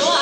[0.00, 0.21] ま